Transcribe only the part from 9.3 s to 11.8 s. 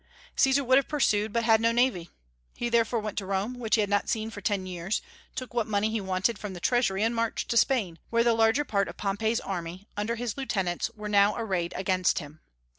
army, under his lieutenants, were now arrayed